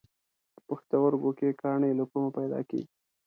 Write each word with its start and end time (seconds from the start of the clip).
په 0.53 0.59
پښتورګو 0.67 1.31
کې 1.39 1.57
کاڼي 1.61 1.91
له 1.99 2.03
کومه 2.11 2.29
پیدا 2.37 2.59
کېږي؟ 2.69 2.89